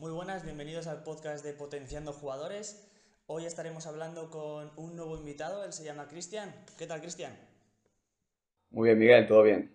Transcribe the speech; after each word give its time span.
Muy 0.00 0.12
buenas, 0.12 0.44
bienvenidos 0.44 0.86
al 0.86 1.02
podcast 1.02 1.44
de 1.44 1.52
Potenciando 1.52 2.14
Jugadores. 2.14 2.88
Hoy 3.26 3.44
estaremos 3.44 3.86
hablando 3.86 4.30
con 4.30 4.72
un 4.76 4.96
nuevo 4.96 5.14
invitado, 5.14 5.62
él 5.62 5.74
se 5.74 5.84
llama 5.84 6.08
Cristian. 6.08 6.54
¿Qué 6.78 6.86
tal, 6.86 7.02
Cristian? 7.02 7.38
Muy 8.70 8.88
bien, 8.88 8.98
Miguel, 8.98 9.26
todo 9.26 9.42
bien. 9.42 9.70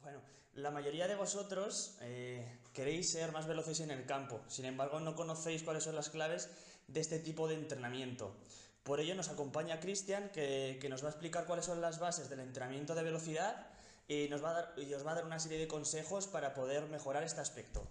Bueno, 0.00 0.22
la 0.54 0.70
mayoría 0.70 1.08
de 1.08 1.14
vosotros 1.14 1.98
eh, 2.00 2.58
queréis 2.72 3.12
ser 3.12 3.32
más 3.32 3.46
veloces 3.46 3.80
en 3.80 3.90
el 3.90 4.06
campo, 4.06 4.40
sin 4.48 4.64
embargo 4.64 4.98
no 4.98 5.14
conocéis 5.14 5.62
cuáles 5.62 5.84
son 5.84 5.94
las 5.94 6.08
claves 6.08 6.48
de 6.88 7.00
este 7.00 7.18
tipo 7.18 7.46
de 7.46 7.56
entrenamiento. 7.56 8.34
Por 8.82 8.98
ello 8.98 9.14
nos 9.14 9.28
acompaña 9.28 9.78
Cristian, 9.78 10.30
que, 10.30 10.86
nos 10.88 11.04
va 11.04 11.08
a 11.08 11.10
explicar 11.10 11.44
cuáles 11.44 11.66
son 11.66 11.82
las 11.82 11.98
bases 11.98 12.30
del 12.30 12.40
entrenamiento 12.40 12.94
de 12.94 13.02
velocidad 13.02 13.66
y, 14.08 14.26
nos 14.30 14.42
va 14.42 14.52
a 14.52 14.54
dar, 14.54 14.74
y 14.78 14.94
os 14.94 15.06
va 15.06 15.12
a 15.12 15.16
dar 15.16 15.26
una 15.26 15.38
serie 15.38 15.58
de 15.58 15.68
consejos 15.68 16.28
para 16.28 16.54
poder 16.54 16.86
mejorar 16.86 17.24
este 17.24 17.42
aspecto. 17.42 17.86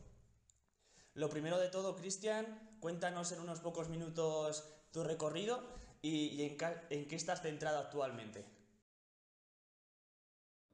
Lo 1.19 1.27
primero 1.27 1.59
de 1.59 1.67
todo, 1.67 1.97
Cristian, 1.97 2.45
cuéntanos 2.79 3.33
en 3.33 3.41
unos 3.41 3.59
pocos 3.59 3.89
minutos 3.89 4.73
tu 4.93 5.03
recorrido 5.03 5.59
y, 6.01 6.41
en, 6.43 7.07
qué 7.09 7.15
estás 7.17 7.41
centrado 7.41 7.77
actualmente. 7.77 8.45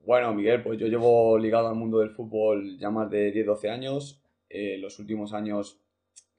Bueno, 0.01 0.35
Miguel, 0.35 0.61
pues 0.61 0.79
yo 0.79 0.85
llevo 0.85 1.35
ligado 1.39 1.67
al 1.67 1.73
mundo 1.73 1.97
del 1.97 2.11
fútbol 2.11 2.77
ya 2.77 2.91
más 2.91 3.09
de 3.09 3.33
10-12 3.33 3.69
años. 3.71 4.23
Eh, 4.47 4.77
los 4.77 4.99
últimos 4.99 5.33
años 5.33 5.81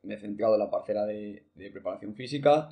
me 0.02 0.14
he 0.14 0.18
centrado 0.20 0.54
en 0.54 0.60
la 0.60 0.70
parcela 0.70 1.04
de, 1.04 1.48
preparación 1.72 2.14
física 2.14 2.68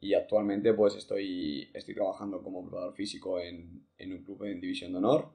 y 0.00 0.14
actualmente 0.14 0.74
pues 0.74 0.96
estoy, 0.96 1.70
estoy 1.72 1.94
trabajando 1.94 2.42
como 2.42 2.62
preparador 2.62 2.96
físico 2.96 3.38
en, 3.38 3.86
un 4.00 4.24
club 4.24 4.42
en 4.42 4.60
División 4.60 4.90
de 4.90 4.98
Honor. 4.98 5.28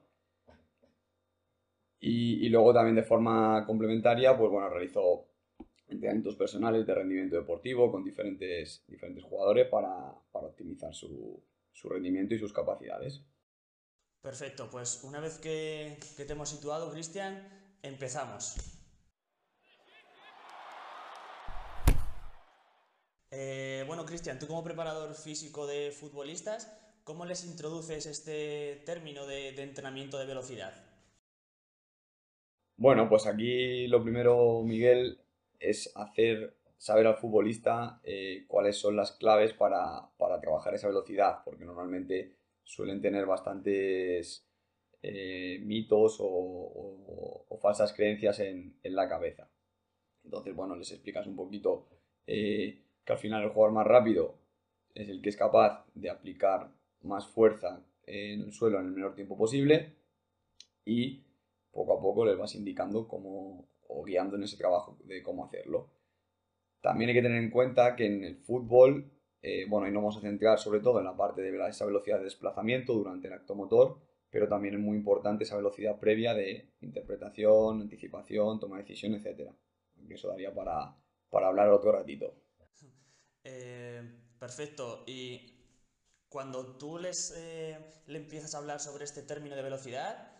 Y, 2.02 2.48
luego 2.50 2.74
también 2.74 2.96
de 2.96 3.02
forma 3.02 3.64
complementaria, 3.66 4.36
pues 4.36 4.50
bueno, 4.50 4.70
realizo 4.70 5.29
entrenamientos 5.90 6.36
personales 6.36 6.86
de 6.86 6.94
rendimiento 6.94 7.36
deportivo 7.36 7.90
con 7.90 8.04
diferentes, 8.04 8.84
diferentes 8.86 9.24
jugadores 9.24 9.68
para, 9.68 10.14
optimizar 10.32 10.94
su 10.94 11.42
rendimiento 11.84 12.34
y 12.34 12.38
sus 12.38 12.52
capacidades. 12.52 13.24
Perfecto, 14.22 14.68
pues 14.70 15.02
una 15.02 15.18
vez 15.18 15.38
que, 15.38 15.98
te 16.14 16.30
hemos 16.30 16.50
situado, 16.50 16.90
Cristian, 16.90 17.48
empezamos. 17.82 18.56
Eh, 23.30 23.84
bueno, 23.86 24.04
Cristian, 24.04 24.38
tú 24.38 24.46
como 24.46 24.62
preparador 24.62 25.14
físico 25.14 25.66
de 25.66 25.90
futbolistas, 25.90 26.70
¿cómo 27.04 27.24
les 27.24 27.46
introduces 27.46 28.04
este 28.04 28.82
término 28.84 29.26
de, 29.26 29.48
entrenamiento 29.62 30.18
de 30.18 30.26
velocidad? 30.26 30.74
Bueno, 32.76 33.08
pues 33.08 33.26
aquí 33.26 33.86
lo 33.86 34.02
primero, 34.02 34.62
Miguel, 34.64 35.18
es 35.60 35.92
hacer 35.96 36.56
saber 36.80 37.06
al 37.06 37.16
futbolista 37.16 38.00
eh, 38.02 38.46
cuáles 38.48 38.78
son 38.78 38.96
las 38.96 39.12
claves 39.12 39.52
para, 39.52 40.08
para 40.16 40.40
trabajar 40.40 40.74
esa 40.74 40.88
velocidad, 40.88 41.40
porque 41.44 41.66
normalmente 41.66 42.32
suelen 42.64 43.02
tener 43.02 43.26
bastantes 43.26 44.46
eh, 45.02 45.58
mitos 45.62 46.16
o, 46.20 47.44
falsas 47.60 47.92
creencias 47.92 48.40
en, 48.40 48.74
la 48.82 49.06
cabeza. 49.06 49.46
Entonces, 50.24 50.56
bueno, 50.56 50.74
les 50.74 50.90
explicas 50.92 51.26
un 51.26 51.36
poquito 51.36 51.86
eh, 52.26 52.80
que 53.04 53.12
al 53.12 53.18
final 53.18 53.42
el 53.42 53.50
jugador 53.50 53.74
más 53.74 53.86
rápido 53.86 54.38
es 54.94 55.10
el 55.10 55.20
que 55.20 55.28
es 55.28 55.36
capaz 55.36 55.84
de 55.94 56.08
aplicar 56.08 56.70
más 57.02 57.26
fuerza 57.26 57.84
en 58.06 58.40
el 58.40 58.52
suelo 58.52 58.80
en 58.80 58.86
el 58.86 58.92
menor 58.92 59.14
tiempo 59.14 59.36
posible 59.36 59.92
y 60.86 61.22
poco 61.70 61.98
a 61.98 62.00
poco 62.00 62.24
les 62.24 62.38
vas 62.38 62.54
indicando 62.54 63.06
cómo 63.06 63.68
o 63.90 64.04
guiando 64.04 64.36
en 64.36 64.44
ese 64.44 64.56
trabajo 64.56 64.96
de 65.04 65.22
cómo 65.22 65.44
hacerlo. 65.44 65.90
También 66.80 67.10
hay 67.10 67.16
que 67.16 67.22
tener 67.22 67.42
en 67.42 67.50
cuenta 67.50 67.94
que 67.94 68.06
en 68.06 68.24
el 68.24 68.36
fútbol 68.36 69.10
eh, 69.42 69.64
bueno, 69.68 69.88
y 69.88 69.90
nos 69.90 70.02
vamos 70.02 70.16
a 70.18 70.20
centrar 70.20 70.58
sobre 70.58 70.80
todo 70.80 70.98
en 70.98 71.06
la 71.06 71.16
parte 71.16 71.40
de 71.40 71.68
esa 71.68 71.86
velocidad 71.86 72.18
de 72.18 72.24
desplazamiento 72.24 72.92
durante 72.92 73.28
el 73.28 73.32
acto 73.32 73.54
motor, 73.54 73.98
pero 74.28 74.48
también 74.48 74.74
es 74.74 74.80
muy 74.80 74.98
importante 74.98 75.44
esa 75.44 75.56
velocidad 75.56 75.98
previa 75.98 76.34
de 76.34 76.74
interpretación, 76.80 77.80
anticipación, 77.80 78.60
toma 78.60 78.76
de 78.76 78.82
decisión, 78.82 79.14
etc. 79.14 79.50
Eso 80.08 80.28
daría 80.28 80.52
para, 80.54 80.94
hablar 81.32 81.70
otro 81.70 81.92
ratito. 81.92 82.34
Eh, 83.42 84.02
perfecto. 84.38 85.02
Y 85.06 85.64
cuando 86.28 86.76
tú 86.76 86.98
les, 86.98 87.34
eh, 87.38 87.78
le 88.06 88.18
empiezas 88.18 88.54
a 88.54 88.58
hablar 88.58 88.80
sobre 88.80 89.04
este 89.04 89.22
término 89.22 89.56
de 89.56 89.62
velocidad, 89.62 90.30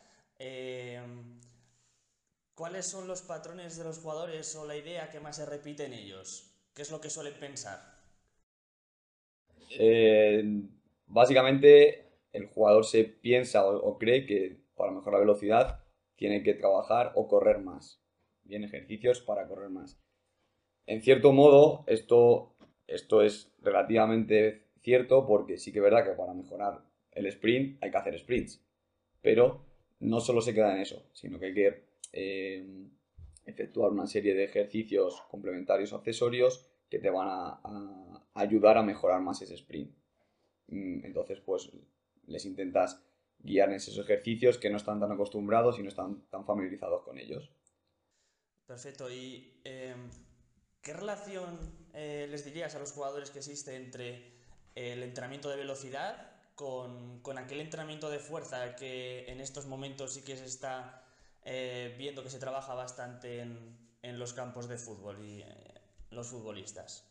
¿cuáles 2.60 2.84
son 2.84 3.08
los 3.08 3.22
patrones 3.22 3.78
de 3.78 3.84
los 3.84 4.00
jugadores 4.00 4.54
o 4.54 4.66
la 4.66 4.76
idea 4.76 5.08
que 5.08 5.18
más 5.18 5.36
se 5.36 5.46
repite 5.46 5.86
en 5.86 5.94
ellos? 5.94 6.52
¿Qué 6.74 6.82
es 6.82 6.90
lo 6.90 7.00
que 7.00 7.08
suelen 7.08 7.32
pensar? 7.40 7.80
Eh, 9.78 10.44
básicamente 11.06 12.18
el 12.34 12.48
jugador 12.48 12.84
se 12.84 13.04
piensa 13.04 13.66
o, 13.66 13.96
cree 13.96 14.26
que 14.26 14.60
para 14.76 14.92
mejorar 14.92 15.20
la 15.20 15.26
velocidad 15.26 15.84
tiene 16.16 16.42
que 16.42 16.52
trabajar 16.52 17.12
o 17.14 17.28
correr 17.28 17.60
más. 17.60 18.04
Bien, 18.42 18.62
ejercicios 18.62 19.22
para 19.22 19.48
correr 19.48 19.70
más. 19.70 19.98
En 20.84 21.00
cierto 21.00 21.32
modo, 21.32 21.84
esto, 21.86 22.56
esto 22.86 23.22
es 23.22 23.54
relativamente 23.62 24.66
cierto 24.82 25.26
porque 25.26 25.56
sí 25.56 25.72
que 25.72 25.78
es 25.78 25.84
verdad 25.84 26.04
que 26.04 26.12
para 26.12 26.34
mejorar 26.34 26.82
el 27.12 27.24
sprint 27.24 27.82
hay 27.82 27.90
que 27.90 27.96
hacer 27.96 28.18
sprints. 28.18 28.62
Pero 29.22 29.64
no 29.98 30.20
solo 30.20 30.42
se 30.42 30.52
queda 30.52 30.74
en 30.74 30.82
eso, 30.82 31.08
sino 31.14 31.38
que 31.38 31.46
hay 31.46 31.54
que 31.54 31.89
eh, 32.12 32.88
efectuar 33.44 33.90
una 33.90 34.06
serie 34.06 34.34
de 34.34 34.44
ejercicios 34.44 35.22
complementarios 35.30 35.92
o 35.92 35.96
accesorios 35.96 36.66
que 36.88 36.98
te 36.98 37.10
van 37.10 37.28
a, 37.30 38.26
ayudar 38.34 38.78
a 38.78 38.82
mejorar 38.82 39.20
más 39.20 39.42
ese 39.42 39.54
sprint. 39.54 39.94
Mm, 40.68 41.04
entonces, 41.04 41.40
pues 41.40 41.70
les 42.26 42.44
intentas 42.44 43.02
guiar 43.38 43.70
en 43.70 43.76
esos 43.76 43.98
ejercicios 43.98 44.58
que 44.58 44.70
no 44.70 44.76
están 44.76 45.00
tan 45.00 45.12
acostumbrados 45.12 45.78
y 45.78 45.82
no 45.82 45.88
están 45.88 46.28
tan 46.30 46.44
familiarizados 46.44 47.02
con 47.02 47.18
ellos. 47.18 47.50
Perfecto. 48.66 49.10
¿Y 49.10 49.60
em, 49.64 50.10
qué 50.82 50.92
relación 50.92 51.58
eh, 51.94 52.28
les 52.30 52.44
dirías 52.44 52.74
a 52.74 52.78
los 52.78 52.92
jugadores 52.92 53.30
que 53.30 53.38
existe 53.38 53.74
entre 53.74 54.40
el 54.74 55.02
entrenamiento 55.02 55.48
de 55.48 55.56
velocidad 55.56 56.30
con, 56.54 57.38
aquel 57.38 57.60
entrenamiento 57.60 58.10
de 58.10 58.18
fuerza 58.18 58.76
que 58.76 59.24
en 59.28 59.40
estos 59.40 59.66
momentos 59.66 60.12
sí 60.14 60.22
que 60.22 60.36
se 60.36 60.44
está 60.44 60.99
eh, 61.44 61.94
viendo 61.98 62.22
que 62.22 62.30
se 62.30 62.38
trabaja 62.38 62.74
bastante 62.74 63.40
en, 63.40 64.18
los 64.18 64.32
campos 64.32 64.68
de 64.68 64.76
fútbol 64.76 65.18
y 65.24 65.40
eh, 65.40 65.46
los 66.10 66.28
futbolistas? 66.28 67.06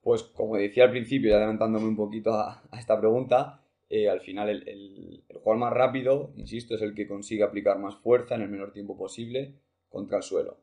Pues 0.00 0.22
como 0.22 0.56
decía 0.56 0.84
al 0.84 0.90
principio, 0.90 1.30
y 1.30 1.32
adelantándome 1.32 1.86
un 1.86 1.96
poquito 1.96 2.32
a, 2.32 2.62
esta 2.78 2.98
pregunta, 2.98 3.64
eh, 3.88 4.08
al 4.08 4.20
final 4.20 4.48
el, 4.48 4.68
el, 4.68 5.24
jugador 5.28 5.58
más 5.58 5.72
rápido, 5.72 6.32
insisto, 6.36 6.74
es 6.74 6.82
el 6.82 6.94
que 6.94 7.06
consigue 7.06 7.42
aplicar 7.44 7.78
más 7.78 7.96
fuerza 7.96 8.34
en 8.34 8.42
el 8.42 8.48
menor 8.48 8.72
tiempo 8.72 8.96
posible 8.96 9.60
contra 9.88 10.18
el 10.18 10.22
suelo. 10.22 10.58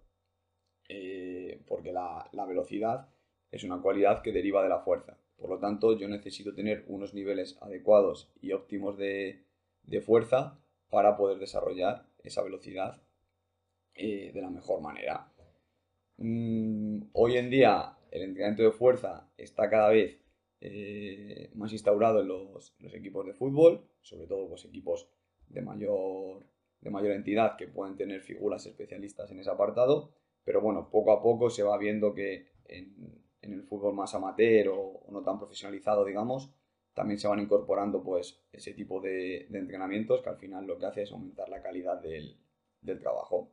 Porque 1.68 1.92
la, 1.92 2.46
velocidad 2.48 3.10
es 3.52 3.64
una 3.64 3.82
cualidad 3.82 4.22
que 4.22 4.32
deriva 4.32 4.64
de 4.64 4.70
la 4.70 4.80
fuerza. 4.80 5.18
Por 5.38 5.50
lo 5.50 5.60
tanto, 5.60 5.98
yo 5.98 6.08
necesito 6.08 6.54
tener 6.54 6.86
unos 6.88 7.14
niveles 7.14 7.58
adecuados 7.62 8.32
y 8.42 8.54
óptimos 8.54 8.98
de, 8.98 9.44
fuerza 10.06 10.60
para 10.90 11.18
poder 11.18 11.40
desarrollar 11.40 12.08
esa 12.26 12.44
velocidad 12.44 13.02
eh, 13.94 14.32
de 14.34 14.42
la 14.42 14.50
mejor 14.50 14.82
manera. 14.82 15.32
Mm, 16.18 17.04
hoy 17.14 17.38
en 17.38 17.50
día 17.50 17.98
el 18.12 18.24
entrenamiento 18.24 18.64
de 18.64 18.72
fuerza 18.72 19.30
está 19.38 19.70
cada 19.70 19.90
vez 19.90 20.20
eh, 20.62 21.52
más 21.54 21.72
instaurado 21.74 22.22
en 22.22 22.28
los, 22.28 22.76
equipos 22.94 23.26
de 23.26 23.34
fútbol, 23.34 23.88
sobre 24.02 24.28
todo 24.28 24.48
pues, 24.50 24.66
equipos 24.66 25.08
de 25.48 25.62
mayor, 25.62 26.46
de 26.82 26.90
mayor 26.90 27.12
entidad 27.12 27.56
que 27.58 27.68
pueden 27.68 27.96
tener 27.96 28.22
figuras 28.22 28.66
especialistas 28.66 29.30
en 29.32 29.40
ese 29.40 29.50
apartado, 29.50 30.12
pero 30.44 30.62
bueno, 30.62 30.90
poco 30.90 31.12
a 31.12 31.22
poco 31.22 31.50
se 31.50 31.64
va 31.64 31.78
viendo 31.78 32.14
que 32.14 32.48
en, 32.66 33.24
el 33.42 33.64
fútbol 33.64 33.94
más 33.94 34.16
amateur 34.16 34.70
o, 34.70 35.06
no 35.12 35.22
tan 35.22 35.38
profesionalizado, 35.38 36.04
digamos, 36.04 36.52
también 36.96 37.20
se 37.20 37.28
van 37.28 37.40
incorporando 37.40 38.02
pues 38.02 38.40
ese 38.52 38.74
tipo 38.74 39.02
de, 39.02 39.48
entrenamientos 39.52 40.22
que 40.22 40.30
al 40.30 40.38
final 40.38 40.66
lo 40.66 40.80
que 40.80 40.86
hace 40.86 41.04
es 41.04 41.12
aumentar 41.12 41.50
la 41.50 41.62
calidad 41.62 42.02
del 42.02 43.00
trabajo. 43.02 43.52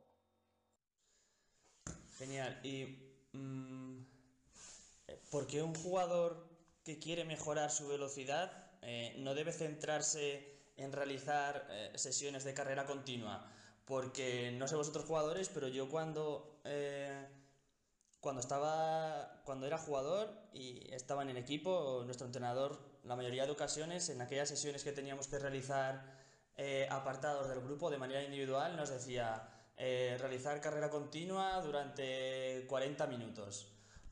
Genial. 2.17 2.59
¿Y 2.63 2.85
mm, 3.33 4.05
por 5.29 5.45
qué 5.45 5.61
un 5.61 5.75
jugador 5.75 6.47
que 6.85 6.99
quiere 6.99 7.25
mejorar 7.25 7.69
su 7.69 7.87
velocidad 7.87 8.71
eh, 8.81 9.15
no 9.19 9.35
debe 9.35 9.51
centrarse 9.51 10.61
en 10.77 10.91
realizar 10.93 11.67
eh, 11.69 11.91
sesiones 11.95 12.45
de 12.45 12.53
carrera 12.53 12.85
continua? 12.85 13.51
Porque 13.85 14.53
no 14.57 14.69
sé 14.69 14.77
vosotros 14.77 15.03
jugadores, 15.03 15.49
pero 15.49 15.67
yo 15.67 15.89
cuando, 15.89 16.61
eh, 16.63 17.27
cuando, 18.21 18.39
estaba, 18.39 19.41
cuando 19.43 19.67
era 19.67 19.77
jugador 19.77 20.29
y 20.53 20.93
estaba 20.93 21.23
en 21.23 21.29
el 21.29 21.37
equipo, 21.37 22.03
nuestro 22.05 22.25
entrenador, 22.25 22.92
la 23.03 23.15
mayoría 23.15 23.45
de 23.45 23.51
ocasiones, 23.51 24.09
en 24.09 24.21
aquellas 24.21 24.49
sesiones 24.49 24.83
que 24.83 24.91
teníamos 24.91 25.27
que 25.27 25.39
realizar 25.39 26.23
apartados 26.89 27.49
del 27.49 27.61
grupo 27.61 27.89
de 27.89 27.97
manera 27.97 28.23
individual, 28.23 28.77
nos 28.77 28.89
decía 28.89 29.49
eh, 29.77 30.17
realizar 30.19 30.61
carrera 30.61 30.89
continua 30.89 31.59
durante 31.61 32.65
40 32.67 33.07
minutos. 33.07 33.69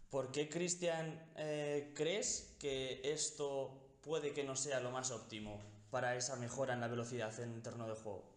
¿Por 0.10 0.32
qué, 0.32 0.50
Cristian, 0.50 1.32
eh, 1.38 1.94
crees 1.96 2.58
que 2.60 3.00
esto 3.04 3.98
puede 4.02 4.34
que 4.34 4.44
no 4.44 4.56
sea 4.56 4.80
lo 4.80 4.92
más 4.92 5.12
óptimo 5.12 5.62
para 5.92 6.16
esa 6.16 6.36
mejora 6.36 6.74
en 6.74 6.82
la 6.82 6.88
velocidad 6.88 7.38
en 7.40 7.54
el 7.54 7.62
terreno 7.62 7.88
de 7.88 7.94
juego? 7.94 8.34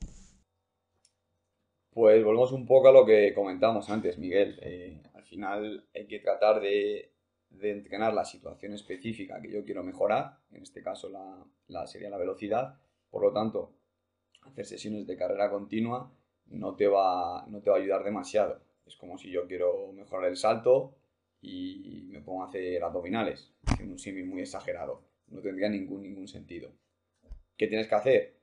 Pues 1.90 2.22
volvemos 2.22 2.52
un 2.52 2.66
poco 2.66 2.88
a 2.88 2.92
lo 2.92 3.06
que 3.06 3.32
comentábamos 3.34 3.88
antes, 3.88 4.18
Miguel. 4.18 4.58
Eh, 4.62 5.02
al 5.14 5.24
final 5.24 5.88
hay 5.94 6.06
que 6.06 6.18
tratar 6.18 6.60
de, 6.60 7.13
entrenar 7.62 8.12
la 8.14 8.24
situación 8.24 8.72
específica 8.74 9.40
que 9.40 9.50
yo 9.50 9.64
quiero 9.64 9.82
mejorar, 9.82 10.38
en 10.52 10.62
este 10.62 10.82
caso 10.82 11.08
la, 11.08 11.86
sería 11.86 12.10
la 12.10 12.18
velocidad. 12.18 12.78
Por 13.10 13.22
lo 13.22 13.32
tanto, 13.32 13.72
hacer 14.42 14.66
sesiones 14.66 15.06
de 15.06 15.16
carrera 15.16 15.50
continua 15.50 16.12
no 16.46 16.74
te, 16.74 16.88
va, 16.88 17.46
no 17.48 17.60
te 17.60 17.70
va 17.70 17.76
a 17.76 17.80
ayudar 17.80 18.04
demasiado. 18.04 18.60
Es 18.86 18.96
como 18.96 19.16
si 19.18 19.30
yo 19.30 19.46
quiero 19.46 19.92
mejorar 19.92 20.28
el 20.28 20.36
salto 20.36 20.94
y 21.40 22.06
me 22.08 22.20
pongo 22.20 22.42
a 22.42 22.48
hacer 22.48 22.82
abdominales, 22.82 23.52
haciendo 23.66 23.94
un 23.94 23.98
símil 23.98 24.26
muy 24.26 24.40
exagerado. 24.42 25.02
No 25.28 25.40
tendría 25.40 25.68
ningún, 25.68 26.02
ningún 26.02 26.28
sentido. 26.28 26.70
¿Qué 27.56 27.66
tienes 27.66 27.86
que 27.86 27.94
hacer? 27.94 28.36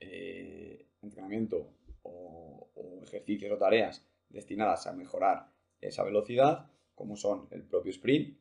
Eh, 0.00 0.86
entrenamiento 1.02 1.70
o, 2.02 2.68
ejercicios 3.02 3.52
o 3.52 3.58
tareas 3.58 4.04
destinadas 4.28 4.86
a 4.86 4.92
mejorar 4.92 5.48
esa 5.80 6.02
velocidad, 6.02 6.70
como 6.94 7.16
son 7.16 7.48
el 7.50 7.64
propio 7.64 7.90
sprint 7.90 8.38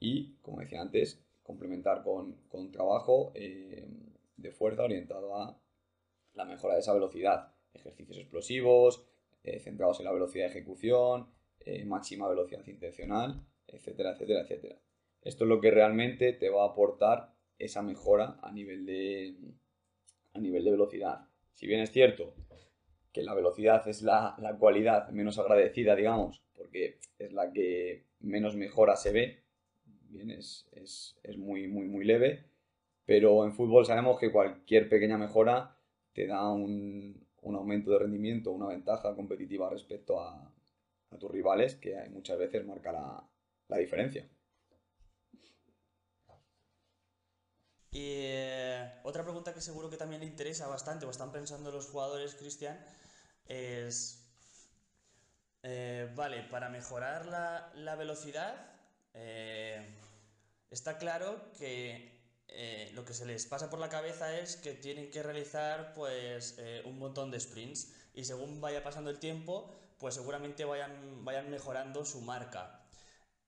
y, 0.00 0.36
como 0.42 0.60
decía 0.60 0.80
antes, 0.80 1.24
complementar 1.42 2.02
con, 2.02 2.34
con 2.48 2.70
trabajo 2.70 3.32
eh, 3.34 3.86
de 4.36 4.50
fuerza 4.52 4.82
orientado 4.82 5.36
a 5.36 5.60
la 6.34 6.44
mejora 6.44 6.74
de 6.74 6.80
esa 6.80 6.94
velocidad. 6.94 7.52
Ejercicios 7.72 8.18
explosivos, 8.18 9.04
eh, 9.42 9.60
centrados 9.60 10.00
en 10.00 10.06
la 10.06 10.12
velocidad 10.12 10.46
de 10.46 10.50
ejecución, 10.50 11.28
eh, 11.60 11.84
máxima 11.84 12.28
velocidad 12.28 12.66
intencional, 12.66 13.44
etcétera, 13.66 14.12
etcétera, 14.12 14.40
etcétera. 14.40 14.78
Esto 15.22 15.44
es 15.44 15.48
lo 15.48 15.60
que 15.60 15.70
realmente 15.70 16.32
te 16.32 16.50
va 16.50 16.64
a 16.64 16.68
aportar 16.70 17.34
esa 17.58 17.82
mejora 17.82 18.38
a 18.42 18.52
nivel 18.52 18.84
de, 18.84 19.36
a 20.32 20.40
nivel 20.40 20.64
de 20.64 20.70
velocidad. 20.70 21.28
Si 21.52 21.66
bien 21.66 21.80
es 21.80 21.90
cierto 21.90 22.34
que 23.14 23.22
la 23.22 23.32
velocidad 23.32 23.86
es 23.86 24.02
la, 24.02 24.36
cualidad 24.58 25.08
menos 25.10 25.38
agradecida, 25.38 25.94
digamos, 25.94 26.42
porque 26.56 26.98
es 27.20 27.32
la 27.32 27.52
que 27.52 28.02
menos 28.18 28.56
mejora 28.56 28.96
se 28.96 29.12
ve, 29.12 29.44
bien, 30.08 30.32
es, 30.32 30.66
muy, 31.38 31.68
muy, 31.68 31.86
muy 31.86 32.04
leve, 32.04 32.44
pero 33.06 33.44
en 33.44 33.52
fútbol 33.52 33.86
sabemos 33.86 34.18
que 34.18 34.32
cualquier 34.32 34.88
pequeña 34.88 35.16
mejora 35.16 35.78
te 36.12 36.26
da 36.26 36.50
un, 36.50 37.24
aumento 37.40 37.92
de 37.92 38.00
rendimiento, 38.00 38.50
una 38.50 38.66
ventaja 38.66 39.14
competitiva 39.14 39.70
respecto 39.70 40.20
a, 40.20 40.50
tus 41.20 41.30
rivales, 41.30 41.76
que 41.76 41.94
muchas 42.10 42.36
veces 42.36 42.66
marca 42.66 42.90
la, 42.90 43.78
diferencia. 43.78 44.28
Y 47.92 48.26
eh, 48.26 48.92
otra 49.04 49.22
pregunta 49.22 49.54
que 49.54 49.60
seguro 49.60 49.88
que 49.88 49.96
también 49.96 50.22
le 50.22 50.26
interesa 50.26 50.66
bastante 50.66 51.06
o 51.06 51.10
están 51.10 51.30
pensando 51.30 51.70
los 51.70 51.86
jugadores, 51.88 52.34
Cristian, 52.34 52.76
es, 53.46 54.24
eh, 55.62 56.10
vale, 56.14 56.42
para 56.44 56.68
mejorar 56.68 57.26
la, 57.26 57.96
velocidad, 57.96 58.54
eh, 59.12 59.96
está 60.70 60.98
claro 60.98 61.52
que 61.58 62.12
eh, 62.48 62.90
lo 62.94 63.04
que 63.04 63.14
se 63.14 63.26
les 63.26 63.46
pasa 63.46 63.70
por 63.70 63.78
la 63.78 63.88
cabeza 63.88 64.38
es 64.38 64.56
que 64.56 64.72
tienen 64.72 65.10
que 65.10 65.22
realizar 65.22 65.94
pues 65.94 66.56
un 66.84 66.98
montón 66.98 67.30
de 67.30 67.40
sprints 67.40 67.92
y 68.14 68.24
según 68.24 68.60
vaya 68.60 68.82
pasando 68.82 69.10
el 69.10 69.18
tiempo, 69.18 69.74
pues 69.98 70.14
seguramente 70.14 70.64
vayan, 70.64 71.24
vayan 71.24 71.50
mejorando 71.50 72.04
su 72.04 72.20
marca. 72.20 72.80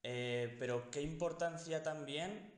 pero 0.03 0.91
qué 0.91 1.03
importancia 1.03 1.83
también 1.83 2.53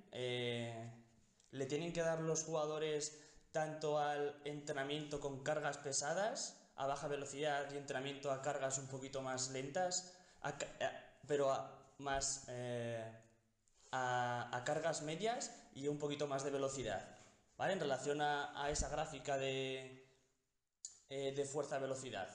le 1.50 1.67
tienen 1.67 1.93
que 1.93 2.00
dar 2.00 2.20
los 2.20 2.44
jugadores 2.44 3.25
tanto 3.52 3.99
al 3.99 4.40
entrenamiento 4.44 5.20
con 5.20 5.43
cargas 5.43 5.79
pesadas 5.79 6.57
a 6.78 6.86
baja 6.86 7.08
velocidad 7.08 7.69
y 7.72 7.76
entrenamiento 7.76 8.30
a 8.30 8.40
cargas 8.40 8.78
un 8.78 8.86
poquito 8.86 9.20
más 9.20 9.50
lentas, 9.50 10.16
eh, 10.44 10.88
pero 11.26 11.50
a, 11.50 11.76
más 11.98 12.46
eh, 12.48 13.04
a, 13.90 14.62
cargas 14.64 15.02
medias 15.02 15.69
y 15.75 15.88
un 15.88 15.98
poquito 15.98 16.28
más 16.28 16.44
de 16.44 16.50
velocidad, 16.50 17.19
¿vale? 17.56 17.72
En 17.72 17.80
relación 17.80 18.20
a, 18.20 18.70
esa 18.70 18.88
gráfica 18.88 19.36
de, 19.36 20.06
eh, 21.10 21.32
de 21.34 21.44
fuerza-velocidad. 21.44 22.28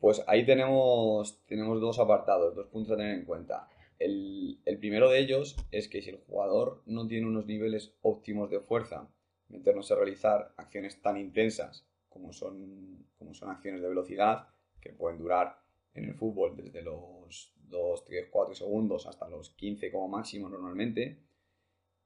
Pues 0.00 0.24
ahí 0.26 0.44
tenemos, 0.44 1.44
tenemos 1.46 1.80
dos 1.80 2.00
apartados, 2.00 2.56
dos 2.56 2.66
puntos 2.68 2.94
a 2.94 2.96
tener 2.96 3.14
en 3.14 3.24
cuenta. 3.24 3.68
El, 4.00 4.58
el, 4.64 4.78
primero 4.78 5.10
de 5.10 5.18
ellos 5.18 5.56
es 5.70 5.86
que 5.86 6.02
si 6.02 6.10
el 6.10 6.24
jugador 6.26 6.82
no 6.86 7.06
tiene 7.06 7.26
unos 7.26 7.46
niveles 7.46 7.92
óptimos 8.00 8.50
de 8.50 8.60
fuerza, 8.60 9.08
meternos 9.48 9.92
a 9.92 9.96
realizar 9.96 10.54
acciones 10.56 11.02
tan 11.02 11.18
intensas 11.18 11.84
como 12.20 12.32
son, 12.32 13.06
como 13.18 13.34
son 13.34 13.50
acciones 13.50 13.80
de 13.80 13.88
velocidad 13.88 14.48
que 14.80 14.92
pueden 14.92 15.18
durar 15.18 15.58
en 15.94 16.04
el 16.04 16.14
fútbol 16.14 16.56
desde 16.56 16.82
los 16.82 17.52
2, 17.68 18.04
3, 18.04 18.28
4 18.30 18.54
segundos 18.54 19.06
hasta 19.06 19.28
los 19.28 19.50
15 19.50 19.90
como 19.90 20.08
máximo 20.08 20.48
normalmente, 20.48 21.18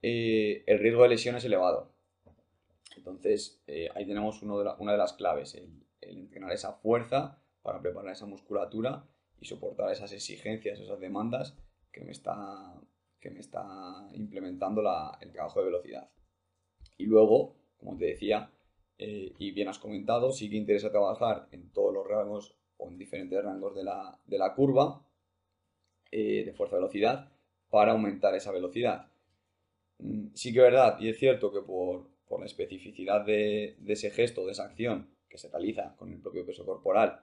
eh, 0.03 0.63
el 0.67 0.79
riesgo 0.79 1.03
de 1.03 1.09
lesión 1.11 1.37
es 1.37 1.45
elevado. 1.45 1.93
Entonces, 2.97 3.63
eh, 3.67 3.89
ahí 3.95 4.07
tenemos 4.07 4.43
uno 4.43 4.59
de 4.59 4.71
una 4.79 4.93
de 4.93 4.99
las 4.99 5.15
claves, 5.15 5.55
el, 5.55 5.83
entrenar 6.01 6.53
esa 6.53 6.75
fuerza 6.75 7.39
para 7.63 7.81
preparar 7.81 8.13
esa 8.13 8.27
musculatura 8.27 9.07
y 9.41 9.47
soportar 9.47 9.91
esas 9.91 10.13
exigencias, 10.13 10.79
esas 10.79 11.01
demandas 11.01 11.57
que 11.91 12.03
me 12.03 12.13
está, 12.13 12.79
que 13.21 13.31
me 13.31 13.41
está 13.41 14.07
implementando 14.13 14.83
el 15.21 15.33
trabajo 15.33 15.61
de 15.61 15.67
velocidad. 15.67 16.11
Y 16.99 17.07
luego, 17.07 17.57
como 17.79 17.97
te 17.97 18.05
decía, 18.05 18.51
eh, 18.99 19.33
y 19.39 19.51
bien 19.51 19.69
has 19.69 19.79
comentado, 19.79 20.31
sí 20.33 20.49
que 20.49 20.57
interesa 20.57 20.91
trabajar 20.91 21.49
en 21.51 21.71
todos 21.73 21.93
los 21.93 22.07
rangos 22.07 22.55
o 22.77 22.89
en 22.89 22.99
diferentes 22.99 23.43
rangos 23.43 23.75
de 23.75 23.83
la, 23.85 24.55
curva 24.55 25.05
eh, 26.11 26.45
de 26.45 26.53
fuerza-velocidad 26.53 27.31
para 27.71 27.93
aumentar 27.93 28.35
esa 28.35 28.53
velocidad. 28.53 29.11
Mm, 29.99 30.29
sí 30.35 30.53
que 30.53 30.59
es 30.61 30.65
verdad, 30.65 30.99
y 31.01 31.09
es 31.09 31.19
cierto 31.19 31.53
que 31.53 31.61
por, 31.61 32.13
la 32.39 32.47
especificidad 32.47 33.25
de, 33.25 33.77
ese 33.87 34.11
gesto, 34.11 34.45
de 34.45 34.53
esa 34.53 34.65
acción 34.65 35.09
que 35.29 35.39
se 35.39 35.49
realiza 35.49 35.95
con 35.97 36.13
el 36.13 36.19
propio 36.21 36.45
peso 36.45 36.67
corporal, 36.67 37.21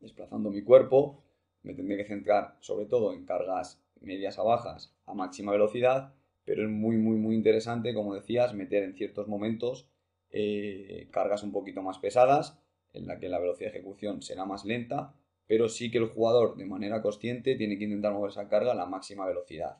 desplazando 0.00 0.50
mi 0.50 0.62
cuerpo, 0.62 1.22
me 1.62 1.74
tendré 1.74 1.96
que 1.96 2.04
centrar 2.04 2.56
sobre 2.58 2.86
todo 2.86 3.12
en 3.12 3.24
cargas 3.24 3.80
medias 4.00 4.40
a 4.40 4.42
bajas 4.42 4.96
a 5.06 5.14
máxima 5.14 5.52
velocidad, 5.52 6.12
pero 6.44 6.64
es 6.64 6.68
muy, 6.68 6.96
muy, 6.96 7.18
muy 7.18 7.36
interesante, 7.36 7.94
como 7.94 8.16
decías, 8.16 8.52
meter 8.52 8.82
en 8.82 8.94
ciertos 8.94 9.28
momentos 9.28 9.88
eh, 10.32 11.08
cargas 11.10 11.42
un 11.42 11.52
poquito 11.52 11.82
más 11.82 11.98
pesadas, 11.98 12.58
en 12.92 13.06
la 13.06 13.18
que 13.18 13.28
la 13.28 13.38
velocidad 13.38 13.70
de 13.72 13.78
ejecución 13.78 14.22
será 14.22 14.44
más 14.44 14.64
lenta, 14.64 15.14
pero 15.46 15.68
sí 15.68 15.90
que 15.90 15.98
el 15.98 16.08
jugador 16.08 16.56
de 16.56 16.64
manera 16.64 17.02
consciente 17.02 17.56
tiene 17.56 17.78
que 17.78 17.84
intentar 17.84 18.12
mover 18.12 18.30
esa 18.30 18.48
carga 18.48 18.72
a 18.72 18.74
la 18.74 18.86
máxima 18.86 19.26
velocidad. 19.26 19.78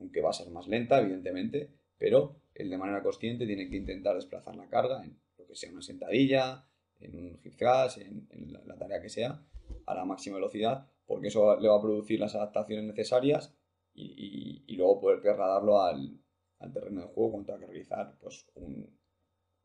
Aunque 0.00 0.20
va 0.20 0.30
a 0.30 0.32
ser 0.32 0.50
más 0.50 0.66
lenta, 0.68 1.00
evidentemente, 1.00 1.70
pero 1.96 2.36
él 2.54 2.70
de 2.70 2.78
manera 2.78 3.02
consciente 3.02 3.46
tiene 3.46 3.68
que 3.68 3.76
intentar 3.76 4.16
desplazar 4.16 4.56
la 4.56 4.68
carga 4.68 5.04
en 5.04 5.18
lo 5.36 5.46
que 5.46 5.54
sea 5.54 5.70
una 5.70 5.82
sentadilla, 5.82 6.64
en 7.00 7.14
un 7.16 7.40
hip 7.42 7.56
thrust, 7.56 7.98
en, 7.98 8.52
la, 8.52 8.76
tarea 8.76 9.00
que 9.00 9.08
sea, 9.08 9.40
a 9.86 9.94
la 9.94 10.04
máxima 10.04 10.36
velocidad, 10.36 10.86
porque 11.06 11.28
eso 11.28 11.58
le 11.58 11.68
va 11.68 11.76
a 11.76 11.82
producir 11.82 12.18
las 12.18 12.34
adaptaciones 12.34 12.84
necesarias 12.84 13.54
y, 13.94 14.74
luego 14.76 15.00
poder 15.00 15.20
trasladarlo 15.20 15.80
al, 15.80 16.20
al 16.60 16.72
terreno 16.72 17.00
de 17.00 17.06
juego 17.08 17.32
cuando 17.32 17.46
tenga 17.46 17.60
que 17.60 17.66
realizar 17.66 18.16
pues, 18.20 18.46
un, 18.54 18.97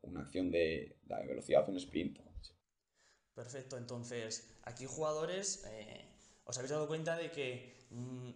una 0.06 0.20
acción 0.20 0.50
de, 0.50 0.98
velocidad, 1.26 1.68
un 1.68 1.76
sprint. 1.76 2.18
Perfecto, 3.34 3.76
entonces 3.76 4.56
aquí 4.62 4.86
jugadores, 4.86 5.64
eh, 5.66 6.06
os 6.44 6.56
habéis 6.56 6.70
dado 6.70 6.86
cuenta 6.86 7.16
de 7.16 7.30
que 7.30 7.86
mm, 7.90 8.30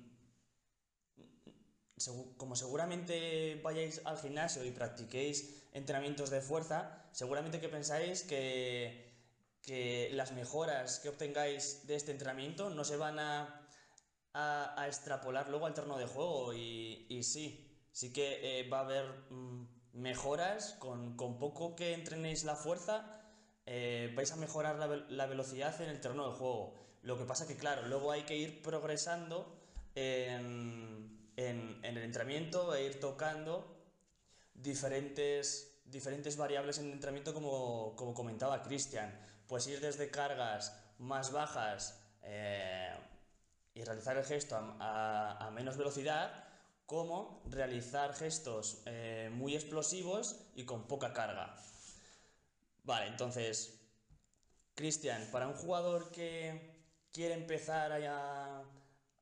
como 2.37 2.57
seguramente 2.57 3.61
vayáis 3.63 4.01
al 4.05 4.19
gimnasio 4.19 4.65
y 4.65 4.71
practiquéis 4.71 5.69
entrenamientos 5.73 6.31
de 6.31 6.41
fuerza, 6.41 7.09
seguramente 7.13 7.61
que 7.61 7.69
pensáis 7.69 8.23
que, 8.23 9.07
las 10.13 10.33
mejoras 10.33 10.99
que 11.01 11.11
obtengáis 11.11 11.87
de 11.87 11.95
este 11.97 12.13
entrenamiento 12.13 12.71
no 12.71 12.85
se 12.85 12.97
van 12.97 13.19
a, 13.19 13.55
extrapolar 14.87 15.49
luego 15.51 15.67
al 15.67 15.75
terreno 15.75 15.99
de 15.99 16.07
juego 16.07 16.55
y, 16.55 17.23
sí, 17.23 17.69
sí 17.93 18.13
que 18.13 18.61
eh, 18.61 18.69
va 18.69 18.79
a 18.79 18.85
haber... 18.85 19.07
Mm, 19.31 19.78
mejoras, 19.93 20.75
con, 20.79 21.17
poco 21.17 21.77
que 21.77 21.95
entrenéis 21.95 22.45
la 22.45 22.57
fuerza, 22.57 23.23
eh, 23.67 24.13
vais 24.17 24.31
a 24.33 24.37
mejorar 24.37 24.77
la, 25.09 25.27
velocidad 25.27 25.81
en 25.81 25.91
el 25.91 26.01
terreno 26.01 26.31
de 26.31 26.37
juego. 26.37 26.75
Lo 27.03 27.19
que 27.19 27.25
pasa 27.25 27.47
que, 27.47 27.57
claro, 27.57 27.87
luego 27.87 28.13
hay 28.13 28.23
que 28.23 28.37
ir 28.37 28.63
progresando 28.63 29.59
en, 29.95 31.29
el 31.37 31.99
entrenamiento 31.99 32.75
e 32.75 32.85
ir 32.85 33.01
tocando 33.01 33.77
diferentes, 34.55 35.81
diferentes 35.85 36.37
variables 36.37 36.79
en 36.79 36.87
el 36.87 36.93
entrenamiento 36.93 37.35
como, 37.35 37.95
comentaba 38.15 38.63
Cristian. 38.63 39.17
pues 39.47 39.67
ir 39.67 39.81
desde 39.81 40.11
cargas 40.11 40.75
más 40.99 41.33
bajas 41.33 42.03
eh, 42.23 42.93
y 43.75 43.85
realizar 43.85 44.17
el 44.17 44.25
gesto 44.25 44.57
a, 44.57 45.51
menos 45.55 45.77
velocidad, 45.77 46.48
como 46.89 47.43
realizar 47.51 48.15
gestos 48.15 48.81
eh, 48.87 49.29
muy 49.31 49.55
explosivos 49.55 50.41
y 50.55 50.65
con 50.65 50.89
poca 50.89 51.13
carga. 51.13 51.55
Vale, 52.83 53.09
entonces, 53.09 53.79
Cristian, 54.75 55.29
para 55.31 55.49
un 55.49 55.55
jugador 55.55 56.11
que 56.11 56.81
quiere 57.13 57.35
empezar 57.35 57.93
a, 57.93 58.65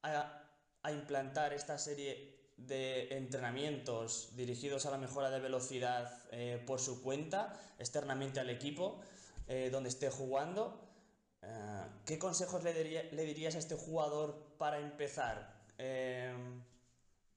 a, 0.05 0.93
implantar 0.93 1.53
esta 1.53 1.77
serie 1.77 2.53
de 2.57 3.09
entrenamientos 3.17 4.37
dirigidos 4.37 4.87
a 4.87 4.93
la 4.93 4.99
mejora 4.99 5.29
de 5.31 5.41
velocidad 5.41 6.23
eh, 6.31 6.63
por 6.65 6.79
su 6.79 7.03
cuenta, 7.03 7.61
externamente 7.81 8.39
al 8.39 8.49
equipo 8.49 9.01
eh, 9.49 9.71
donde 9.73 9.89
esté 9.89 10.09
jugando, 10.09 10.89
¿qué 12.05 12.17
consejos 12.21 12.63
le, 12.63 12.73
dirías 13.25 13.57
a 13.57 13.59
este 13.59 13.75
jugador 13.75 14.55
para 14.57 14.79
empezar? 14.79 15.65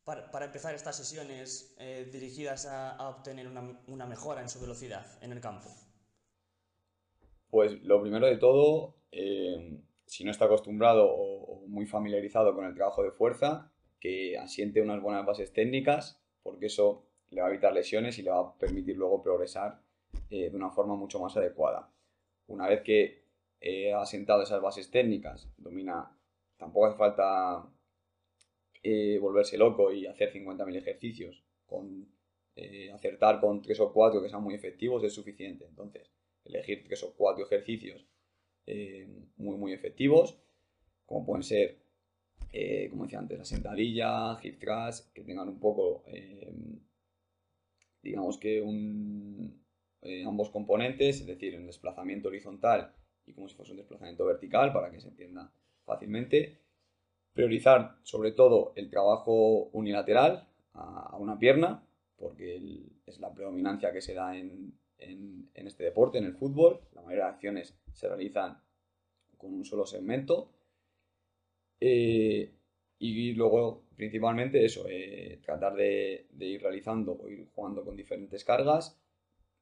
Para, 0.04 0.46
empezar 0.46 0.74
estas 0.74 0.98
sesiones 0.98 1.76
dirigidas 2.12 2.66
a, 2.66 3.10
obtener 3.10 3.48
una, 3.48 4.06
mejora 4.08 4.42
en 4.42 4.50
su 4.50 4.60
velocidad 4.60 5.06
en 5.22 5.32
el 5.32 5.40
campo. 5.40 5.70
Pues 7.52 7.82
lo 7.84 8.02
primero 8.02 8.26
de 8.26 8.38
todo, 8.38 8.96
si 9.12 10.24
no 10.24 10.32
está 10.32 10.46
acostumbrado 10.46 11.08
o 11.08 11.68
muy 11.68 11.86
familiarizado 11.86 12.56
con 12.56 12.66
el 12.66 12.74
trabajo 12.74 13.04
de 13.04 13.12
fuerza, 13.12 13.72
que 14.00 14.38
asiente 14.38 14.82
unas 14.82 15.02
buenas 15.02 15.26
bases 15.26 15.54
técnicas, 15.54 16.20
porque 16.42 16.68
eso 16.68 17.06
le 17.32 17.42
va 17.42 17.48
a 17.48 17.52
evitar 17.52 17.74
lesiones 17.74 18.18
y 18.18 18.24
le 18.24 18.32
va 18.32 18.40
a 18.40 18.58
permitir 18.58 18.98
luego 18.98 19.22
progresar 19.22 19.82
eh, 20.30 20.50
de 20.50 20.56
una 20.56 20.72
forma 20.72 20.96
mucho 20.96 21.20
más 21.20 21.36
adecuada. 21.38 21.92
Una 22.48 22.68
vez 22.68 22.82
que 22.82 23.24
eh, 23.62 23.94
ha 23.94 24.02
asentado 24.02 24.42
esas 24.42 24.62
bases 24.62 24.90
técnicas, 24.90 25.52
domina, 25.58 26.18
tampoco 26.58 26.88
hace 26.88 26.98
falta 26.98 27.66
eh, 28.84 29.18
volverse 29.20 29.58
loco 29.58 29.92
y 29.92 30.08
hacer 30.08 30.32
50.000 30.34 30.76
ejercicios, 30.78 31.44
con 31.66 32.08
acertar 32.94 33.40
con 33.40 33.62
3 33.62 33.80
o 33.80 33.94
4 33.94 34.22
que 34.22 34.28
sean 34.28 34.44
muy 34.44 34.54
efectivos 34.54 35.02
es 35.06 35.14
suficiente. 35.14 35.66
Entonces, 35.66 36.12
elegir 36.44 36.84
3 36.84 37.04
o 37.04 37.14
4 37.16 37.46
ejercicios 37.46 38.06
muy, 39.38 39.56
muy 39.56 39.72
efectivos, 39.72 40.38
como 41.06 41.26
pueden 41.26 41.44
ser 41.44 41.80
eh, 42.52 42.88
como 42.90 43.04
decía 43.04 43.20
antes, 43.20 43.38
la 43.38 43.46
sentadilla, 43.46 44.40
hip 44.42 44.60
thrust, 44.60 45.14
que 45.14 45.24
tengan 45.24 45.50
un 45.50 45.60
poco, 45.60 46.04
eh, 46.08 46.52
digamos 48.02 48.38
que 48.38 48.62
un, 48.62 49.64
eh, 50.02 50.24
ambos 50.26 50.50
componentes, 50.50 51.22
es 51.22 51.28
decir, 51.28 51.56
un 51.58 51.68
desplazamiento 51.68 52.30
horizontal 52.30 52.94
y 53.26 53.34
como 53.34 53.48
si 53.48 53.56
fuese 53.56 53.72
un 53.72 53.78
desplazamiento 53.78 54.26
vertical 54.26 54.74
para 54.74 54.90
que 54.90 55.00
se 55.00 55.10
entienda 55.10 55.52
fácilmente. 55.86 56.58
Priorizar 57.40 57.96
sobre 58.04 58.34
todo 58.34 58.74
el 58.76 58.90
trabajo 58.90 59.70
unilateral 59.72 60.46
a, 60.74 61.16
una 61.18 61.40
pierna, 61.40 61.82
porque 62.18 62.84
es 63.06 63.18
la 63.22 63.34
predominancia 63.34 63.94
que 63.94 64.02
se 64.02 64.14
da 64.14 64.38
en, 64.38 64.74
este 65.54 65.86
deporte, 65.86 66.18
en 66.18 66.26
el 66.26 66.34
fútbol. 66.34 66.82
La 66.94 67.02
mayoría 67.02 67.28
de 67.28 67.32
acciones 67.32 67.80
se 67.94 68.10
realizan 68.10 68.58
con 69.38 69.54
un 69.54 69.64
solo 69.64 69.86
segmento. 69.86 70.52
Eh, 71.80 72.52
y 72.98 73.32
luego, 73.36 73.84
principalmente 73.96 74.66
eso, 74.66 74.86
eh, 74.90 75.40
tratar 75.42 75.76
de, 75.78 76.28
ir 76.42 76.62
realizando 76.62 77.14
o 77.14 77.30
ir 77.30 77.48
jugando 77.56 77.86
con 77.86 77.96
diferentes 77.96 78.44
cargas, 78.44 79.00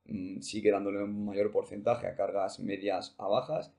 mm, 0.05 0.39
sigue 0.39 0.72
dándole 0.72 1.03
un 1.03 1.25
mayor 1.25 1.51
porcentaje 1.51 2.07
a 2.07 2.15
cargas 2.15 2.60
medias 2.60 3.13
a 3.19 3.27
bajas 3.27 3.72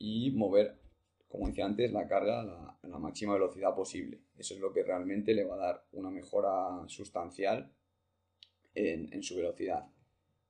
y 0.00 0.32
mover, 0.32 0.80
como 1.28 1.46
decía 1.46 1.64
antes, 1.64 1.92
la 1.92 2.08
carga 2.08 2.42
la, 2.42 2.75
máxima 2.98 3.34
velocidad 3.34 3.74
posible. 3.74 4.20
Eso 4.36 4.54
es 4.54 4.60
lo 4.60 4.72
que 4.72 4.82
realmente 4.82 5.34
le 5.34 5.44
va 5.44 5.54
a 5.54 5.66
dar 5.66 5.86
una 5.92 6.10
mejora 6.10 6.84
sustancial 6.88 7.72
en, 8.74 9.22
su 9.22 9.36
velocidad. 9.36 9.86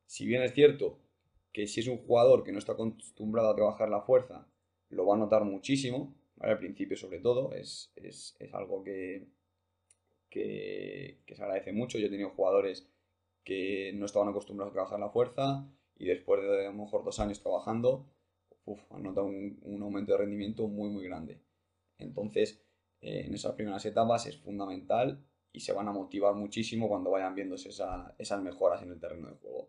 Si 0.06 0.26
bien 0.26 0.42
es 0.42 0.52
cierto 0.52 0.98
que 1.52 1.66
si 1.66 1.80
es 1.80 1.88
un 1.88 1.98
jugador 1.98 2.44
que 2.44 2.52
no 2.52 2.58
está 2.58 2.72
acostumbrado 2.72 3.50
a 3.50 3.56
trabajar 3.56 3.88
la 3.88 4.02
fuerza, 4.02 4.46
lo 4.90 5.06
va 5.06 5.14
a 5.14 5.18
notar 5.18 5.44
muchísimo, 5.44 6.14
al 6.40 6.58
principio 6.58 6.96
sobre 6.96 7.20
todo, 7.20 7.52
es, 7.52 7.92
algo 8.52 8.82
que, 8.82 9.26
que, 10.28 11.18
se 11.26 11.42
agradece 11.42 11.72
mucho. 11.72 11.98
Yo 11.98 12.06
he 12.06 12.10
tenido 12.10 12.30
jugadores 12.30 12.88
que 13.44 13.92
no 13.94 14.06
estaban 14.06 14.28
acostumbrados 14.28 14.72
a 14.72 14.74
trabajar 14.74 15.00
la 15.00 15.10
fuerza 15.10 15.66
y 15.98 16.06
después 16.06 16.42
de 16.42 16.66
a 16.66 16.70
lo 16.70 16.84
mejor 16.84 17.04
dos 17.04 17.18
años 17.20 17.40
trabajando, 17.40 18.06
han 18.90 19.02
notado 19.02 19.26
un, 19.26 19.82
aumento 19.82 20.12
de 20.12 20.18
rendimiento 20.18 20.66
muy 20.68 20.90
muy 20.90 21.04
grande. 21.04 21.40
Entonces, 21.98 22.60
eh, 23.00 23.24
en 23.26 23.34
esas 23.34 23.54
primeras 23.54 23.84
etapas 23.84 24.26
es 24.26 24.36
fundamental 24.38 25.24
y 25.52 25.60
se 25.60 25.72
van 25.72 25.88
a 25.88 25.92
motivar 25.92 26.34
muchísimo 26.34 26.88
cuando 26.88 27.10
vayan 27.10 27.34
viéndose 27.34 27.70
esas 27.70 28.42
mejoras 28.42 28.82
en 28.82 28.90
el 28.90 29.00
terreno 29.00 29.28
de 29.28 29.36
juego. 29.36 29.68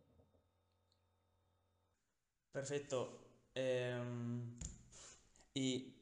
Perfecto. 2.51 3.19
Em, 3.53 4.57
y 5.53 5.93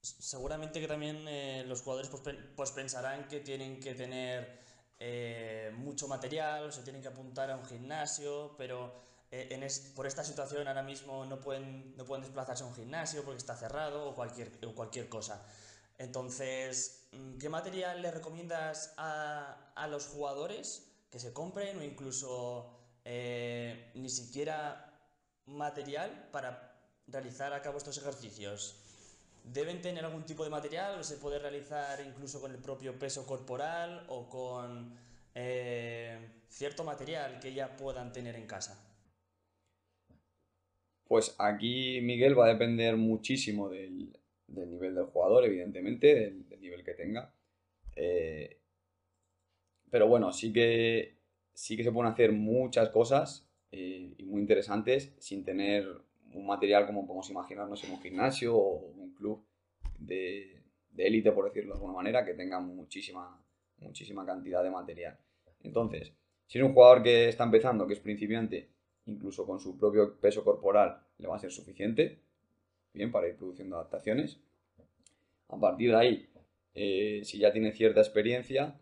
seguramente 0.00 0.80
que 0.80 0.88
también 0.88 1.26
eh, 1.28 1.64
los 1.66 1.82
jugadores 1.82 2.10
pues, 2.10 2.22
pues, 2.56 2.70
pensarán 2.72 3.28
que 3.28 3.40
tienen 3.40 3.80
que 3.80 3.94
tener 3.94 4.60
eh, 4.98 5.70
mucho 5.76 6.08
material, 6.08 6.64
o 6.64 6.72
se 6.72 6.82
tienen 6.82 7.00
que 7.00 7.08
apuntar 7.08 7.50
a 7.50 7.56
un 7.56 7.64
gimnasio, 7.64 8.54
pero 8.56 8.92
eh, 9.36 9.48
en 9.50 9.66
por 9.96 10.06
esta 10.06 10.22
situación 10.22 10.68
ahora 10.68 10.84
mismo 10.84 11.24
no 11.24 11.40
pueden, 11.40 11.96
no 11.96 12.04
pueden 12.04 12.22
desplazarse 12.22 12.62
a 12.62 12.66
un 12.66 12.74
gimnasio 12.74 13.24
porque 13.24 13.38
está 13.38 13.56
cerrado 13.56 14.08
o 14.08 14.14
cualquier, 14.14 14.52
o 14.64 14.72
cualquier 14.76 15.08
cosa. 15.08 15.44
Entonces, 15.98 17.08
mm, 17.10 17.38
¿qué 17.38 17.48
material 17.48 18.00
le 18.00 18.12
recomiendas 18.12 18.94
a, 18.96 19.72
a 19.74 19.88
los 19.88 20.06
jugadores 20.06 20.86
que 21.10 21.18
se 21.18 21.32
compren 21.32 21.78
o 21.78 21.82
incluso 21.82 22.70
ni 23.94 24.08
siquiera 24.08 24.90
material 25.46 26.28
para 26.32 26.78
realizar 27.08 27.52
a 27.52 27.60
cabo 27.60 27.78
estos 27.78 27.98
ejercicios? 27.98 28.76
¿Deben 29.42 29.82
tener 29.82 30.04
algún 30.04 30.24
tipo 30.24 30.44
de 30.44 30.50
material 30.50 31.00
o 31.00 31.02
se 31.02 31.16
puede 31.16 31.40
realizar 31.40 32.00
incluso 32.00 32.40
con 32.40 32.52
el 32.52 32.58
propio 32.58 32.96
peso 32.96 33.26
corporal 33.26 34.06
o 34.08 34.28
con 34.28 34.96
eh, 35.34 36.44
cierto 36.48 36.84
material 36.84 37.40
que 37.40 37.52
ya 37.52 37.76
puedan 37.76 38.12
tener 38.12 38.36
en 38.36 38.46
casa? 38.46 38.93
Pues 41.06 41.34
aquí, 41.38 42.00
Miguel, 42.00 42.38
va 42.38 42.46
a 42.46 42.54
depender 42.54 42.96
muchísimo 42.96 43.68
del, 43.68 44.16
nivel 44.48 44.94
del 44.94 45.04
jugador, 45.06 45.44
evidentemente, 45.44 46.14
del, 46.14 46.60
nivel 46.60 46.82
que 46.82 46.94
tenga. 46.94 47.32
Eh, 47.94 48.58
pero 49.90 50.08
bueno, 50.08 50.32
sí 50.32 50.52
que, 50.52 51.16
sí 51.52 51.76
que 51.76 51.84
se 51.84 51.92
pueden 51.92 52.12
hacer 52.12 52.32
muchas 52.32 52.88
cosas 52.88 53.46
eh, 53.70 54.14
y 54.16 54.24
muy 54.24 54.40
interesantes 54.40 55.14
sin 55.18 55.44
tener 55.44 55.86
un 56.32 56.46
material 56.46 56.86
como 56.86 57.06
podemos 57.06 57.30
imaginarnos 57.30 57.84
en 57.84 57.92
un 57.92 58.00
gimnasio 58.00 58.56
o 58.56 58.86
un 58.96 59.14
club 59.14 59.44
de 59.98 60.62
élite, 60.96 61.32
por 61.32 61.44
decirlo 61.44 61.74
de 61.74 61.76
alguna 61.76 61.94
manera, 61.94 62.24
que 62.24 62.34
tenga 62.34 62.60
muchísima, 62.60 63.40
muchísima 63.78 64.24
cantidad 64.24 64.62
de 64.62 64.70
material. 64.70 65.18
Entonces, 65.62 66.12
si 66.46 66.58
es 66.58 66.64
un 66.64 66.72
jugador 66.72 67.02
que 67.02 67.28
está 67.28 67.44
empezando, 67.44 67.86
que 67.86 67.94
es 67.94 68.00
principiante, 68.00 68.68
incluso 69.06 69.46
con 69.46 69.60
su 69.60 69.76
propio 69.78 70.16
peso 70.18 70.44
corporal 70.44 71.00
le 71.18 71.28
va 71.28 71.36
a 71.36 71.38
ser 71.38 71.50
suficiente, 71.50 72.18
bien, 72.92 73.10
para 73.10 73.28
ir 73.28 73.36
produciendo 73.36 73.76
adaptaciones. 73.76 74.40
A 75.48 75.58
partir 75.58 75.90
de 75.90 75.96
ahí, 75.96 76.28
eh, 76.74 77.20
si 77.24 77.38
ya 77.38 77.52
tiene 77.52 77.72
cierta 77.72 78.00
experiencia 78.00 78.78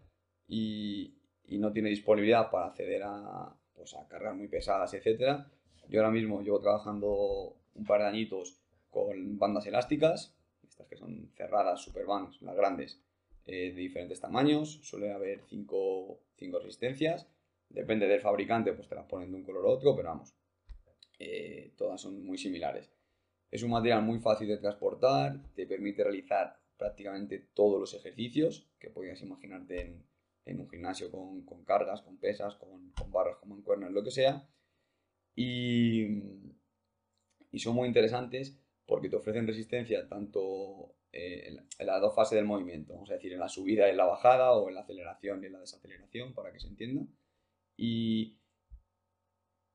y, 0.48 1.14
no 1.58 1.70
tiene 1.70 1.90
disponibilidad 1.90 2.50
para 2.50 2.68
acceder 2.68 3.02
a, 3.04 3.54
pues, 3.74 3.94
a 3.94 4.08
cargas 4.08 4.34
muy 4.34 4.48
pesadas, 4.48 4.94
etc., 4.94 5.44
yo 5.88 6.00
ahora 6.00 6.10
mismo 6.10 6.40
llevo 6.40 6.60
trabajando 6.60 7.56
un 7.74 7.84
par 7.84 8.00
de 8.00 8.06
añitos 8.06 8.56
con 8.90 9.38
bandas 9.38 9.66
elásticas, 9.66 10.34
estas 10.62 10.86
que 10.86 10.96
son 10.96 11.30
cerradas, 11.36 11.82
superbands, 11.82 12.40
las 12.40 12.56
grandes, 12.56 13.02
eh, 13.44 13.72
de 13.74 13.80
diferentes 13.80 14.20
tamaños, 14.20 14.80
suele 14.82 15.12
haber 15.12 15.42
5 15.48 16.20
resistencias, 16.62 17.26
depende 17.72 18.06
del 18.06 18.20
fabricante, 18.20 18.72
pues 18.72 18.88
te 18.88 18.94
las 18.94 19.06
ponen 19.06 19.30
de 19.30 19.36
un 19.36 19.44
color 19.44 19.64
u 19.64 19.68
otro, 19.68 19.96
pero 19.96 20.08
vamos, 20.08 20.34
eh, 21.18 21.72
todas 21.76 22.00
son 22.00 22.24
muy 22.24 22.38
similares. 22.38 22.92
Es 23.50 23.62
un 23.62 23.70
material 23.70 24.02
muy 24.02 24.18
fácil 24.18 24.48
de 24.48 24.58
transportar, 24.58 25.42
te 25.54 25.66
permite 25.66 26.02
realizar 26.02 26.58
prácticamente 26.76 27.38
todos 27.54 27.78
los 27.78 27.94
ejercicios 27.94 28.70
que 28.78 28.90
podías 28.90 29.20
imaginarte 29.22 30.02
en, 30.44 30.60
un 30.60 30.68
gimnasio 30.68 31.10
con, 31.10 31.44
cargas, 31.64 32.02
con 32.02 32.16
pesas, 32.18 32.56
con, 32.56 32.90
con 32.92 33.12
barras, 33.12 33.36
con 33.36 33.50
mancuernas, 33.50 33.92
lo 33.92 34.02
que 34.02 34.10
sea 34.10 34.48
y, 35.34 36.06
son 37.54 37.74
muy 37.74 37.86
interesantes 37.88 38.58
porque 38.86 39.08
te 39.08 39.16
ofrecen 39.16 39.46
resistencia 39.46 40.08
tanto 40.08 40.96
eh, 41.12 41.56
en 41.78 41.86
las 41.86 42.00
dos 42.00 42.14
fases 42.14 42.36
del 42.36 42.44
movimiento, 42.44 42.94
vamos 42.94 43.10
a 43.10 43.14
decir, 43.14 43.32
en 43.32 43.38
la 43.38 43.48
subida 43.48 43.86
y 43.86 43.90
en 43.90 43.96
la 43.96 44.06
bajada 44.06 44.52
o 44.52 44.68
en 44.68 44.74
la 44.74 44.80
aceleración 44.82 45.42
y 45.42 45.46
en 45.46 45.52
la 45.52 45.60
desaceleración, 45.60 46.34
para 46.34 46.52
que 46.52 46.60
se 46.60 46.68
entienda. 46.68 47.06
Y 47.76 48.38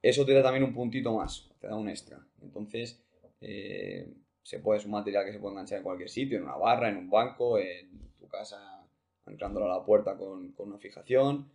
eso 0.01 0.25
te 0.25 0.33
da 0.33 0.43
también 0.43 0.63
un 0.63 0.73
puntito 0.73 1.13
más, 1.13 1.49
te 1.59 1.67
da 1.67 1.75
un 1.75 1.89
extra. 1.89 2.25
Entonces, 2.41 3.03
eh, 3.41 4.13
se 4.43 4.59
puede, 4.59 4.79
es 4.79 4.85
un 4.85 4.91
material 4.91 5.25
que 5.25 5.33
se 5.33 5.39
puede 5.39 5.53
enganchar 5.53 5.79
en 5.79 5.83
cualquier 5.83 6.09
sitio, 6.09 6.37
en 6.37 6.43
una 6.43 6.55
barra, 6.55 6.89
en 6.89 6.97
un 6.97 7.09
banco, 7.09 7.59
en 7.59 8.13
tu 8.17 8.27
casa, 8.27 8.87
anclándolo 9.25 9.65
a 9.65 9.77
la 9.77 9.85
puerta 9.85 10.17
con, 10.17 10.53
una 10.57 10.77
fijación. 10.77 11.51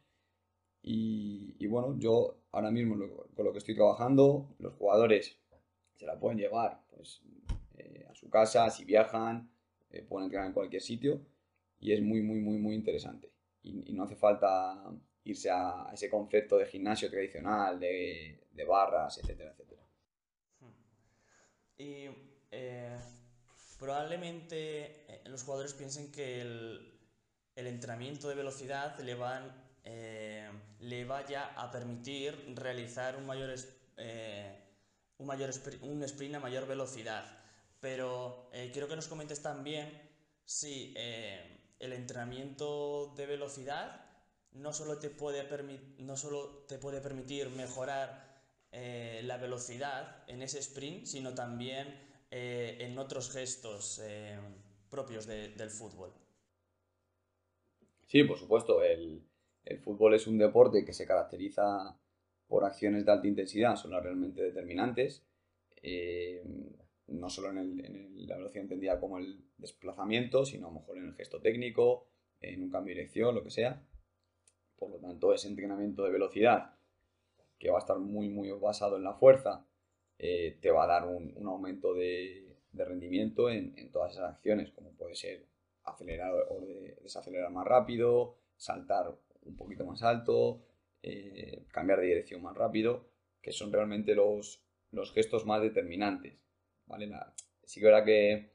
Y, 0.82 1.66
bueno, 1.68 1.96
yo 1.98 2.36
ahora 2.50 2.70
mismo 2.70 2.96
con 3.34 3.44
lo 3.44 3.52
que 3.52 3.58
estoy 3.58 3.74
trabajando, 3.74 4.54
los 4.58 4.74
jugadores 4.74 5.38
se 5.94 6.06
la 6.06 6.18
pueden 6.18 6.38
llevar 6.38 6.82
pues, 6.90 7.22
eh, 7.78 8.04
a 8.10 8.14
su 8.14 8.28
casa, 8.28 8.68
si 8.68 8.84
viajan, 8.84 9.48
eh, 9.90 10.02
pueden 10.02 10.26
entrar 10.26 10.46
en 10.46 10.52
cualquier 10.52 10.82
sitio 10.82 11.20
y 11.78 11.92
es 11.92 12.00
muy, 12.00 12.22
muy, 12.22 12.40
muy, 12.40 12.58
muy 12.58 12.74
interesante. 12.74 13.32
Y, 13.62 13.92
no 13.92 14.04
hace 14.04 14.16
falta 14.16 14.92
irse 15.24 15.50
a 15.50 15.90
ese 15.92 16.10
concepto 16.10 16.56
de 16.58 16.66
gimnasio 16.66 17.10
tradicional, 17.10 17.78
de, 17.78 18.46
de 18.50 18.64
barras, 18.64 19.18
etcétera, 19.18 19.52
etcétera. 19.52 19.82
Y 21.78 22.08
eh, 22.50 23.00
probablemente 23.78 25.04
eh, 25.08 25.22
los 25.26 25.42
jugadores 25.42 25.74
piensen 25.74 26.12
que 26.12 26.40
el, 26.40 26.88
entrenamiento 27.54 28.28
de 28.28 28.34
velocidad 28.34 28.98
le, 29.00 29.14
van, 29.14 29.52
eh, 29.84 30.48
le 30.80 31.04
vaya 31.04 31.52
a 31.56 31.70
permitir 31.70 32.54
realizar 32.54 33.16
un 33.16 33.26
mayor, 33.26 33.54
un, 35.18 35.26
mayor 35.26 35.50
un 35.82 36.02
sprint 36.04 36.34
a 36.36 36.40
mayor 36.40 36.66
velocidad. 36.66 37.24
Pero 37.80 38.48
quiero 38.72 38.86
que 38.86 38.94
nos 38.94 39.08
comentes 39.08 39.42
también 39.42 39.90
si 40.44 40.94
el 40.96 41.92
entrenamiento 41.92 43.12
de 43.16 43.26
velocidad 43.26 44.11
no 44.54 44.72
solo 44.72 44.98
te 44.98 45.10
puede, 45.10 45.46
no 45.98 46.16
solo 46.16 46.64
te 46.68 46.78
puede 46.78 47.00
permitir 47.00 47.50
mejorar 47.50 48.30
la 48.72 49.36
velocidad 49.36 50.24
en 50.28 50.40
ese 50.40 50.58
sprint, 50.58 51.04
sino 51.04 51.34
también 51.34 51.88
eh, 52.34 52.78
en 52.80 52.98
otros 52.98 53.30
gestos 53.30 54.00
eh, 54.02 54.38
propios 54.88 55.26
del 55.26 55.68
fútbol. 55.68 56.10
Sí, 58.06 58.24
por 58.24 58.38
supuesto. 58.38 58.82
El, 58.82 59.22
fútbol 59.84 60.14
es 60.14 60.26
un 60.26 60.38
deporte 60.38 60.82
que 60.82 60.94
se 60.94 61.06
caracteriza 61.06 61.94
por 62.46 62.64
acciones 62.64 63.04
de 63.04 63.12
alta 63.12 63.28
intensidad, 63.28 63.76
son 63.76 63.90
las 63.90 64.02
realmente 64.02 64.42
determinantes. 64.42 65.26
Eh, 65.82 66.42
no 67.08 67.28
solo 67.28 67.50
en, 67.50 68.26
la 68.26 68.38
velocidad 68.38 68.62
entendida 68.62 68.98
como 68.98 69.18
el 69.18 69.44
desplazamiento, 69.58 70.46
sino 70.46 70.68
a 70.68 70.70
lo 70.70 70.80
mejor 70.80 70.96
en 70.96 71.08
el 71.08 71.14
gesto 71.14 71.38
técnico, 71.38 72.08
en 72.40 72.62
un 72.62 72.70
cambio 72.70 72.94
de 72.94 73.00
dirección, 73.00 73.34
lo 73.34 73.44
que 73.44 73.50
sea. 73.50 73.86
Por 74.82 74.90
lo 74.90 74.98
tanto, 74.98 75.32
ese 75.32 75.46
entrenamiento 75.46 76.02
de 76.02 76.10
velocidad, 76.10 76.74
que 77.56 77.70
va 77.70 77.76
a 77.76 77.78
estar 77.78 78.00
muy, 78.00 78.28
muy 78.28 78.50
basado 78.50 78.96
en 78.96 79.04
la 79.04 79.14
fuerza, 79.14 79.64
eh, 80.18 80.58
te 80.60 80.72
va 80.72 80.82
a 80.82 80.86
dar 80.88 81.06
un, 81.06 81.32
aumento 81.46 81.94
de, 81.94 82.56
rendimiento 82.72 83.48
en, 83.48 83.92
todas 83.92 84.14
esas 84.14 84.32
acciones, 84.34 84.72
como 84.72 84.90
puede 84.90 85.14
ser 85.14 85.46
acelerar 85.84 86.34
o 86.50 86.60
desacelerar 87.00 87.52
más 87.52 87.64
rápido, 87.64 88.34
saltar 88.56 89.16
un 89.44 89.56
poquito 89.56 89.86
más 89.86 90.02
alto, 90.02 90.64
eh, 91.00 91.64
cambiar 91.68 92.00
de 92.00 92.06
dirección 92.06 92.42
más 92.42 92.56
rápido, 92.56 93.04
que 93.40 93.52
son 93.52 93.72
realmente 93.72 94.16
los, 94.16 94.64
gestos 95.14 95.46
más 95.46 95.62
determinantes. 95.62 96.34
¿vale? 96.86 97.08
sí 97.62 97.78
que 97.78 97.86
verá 97.86 98.04
que 98.04 98.50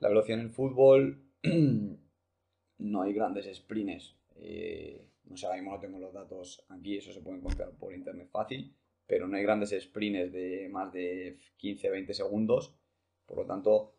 la 0.00 0.08
velocidad 0.08 0.40
en 0.40 0.46
el 0.46 0.50
fútbol 0.50 1.22
no 2.78 3.02
hay 3.02 3.12
grandes 3.12 3.56
sprints. 3.56 4.16
Eh, 4.34 5.11
no 5.24 5.36
sé, 5.36 5.46
ahora 5.46 5.58
mismo 5.58 5.74
no 5.74 5.80
tengo 5.80 5.98
los 5.98 6.12
datos 6.12 6.64
aquí, 6.68 6.96
eso 6.96 7.12
se 7.12 7.20
puede 7.20 7.38
encontrar 7.38 7.70
por 7.72 7.94
internet 7.94 8.28
fácil, 8.30 8.74
pero 9.06 9.26
no 9.28 9.36
hay 9.36 9.42
grandes 9.42 9.74
sprints 9.78 10.32
de 10.32 10.68
más 10.70 10.92
de 10.92 11.38
15-20 11.60 12.12
segundos. 12.12 12.74
Por 13.26 13.38
lo 13.38 13.46
tanto, 13.46 13.94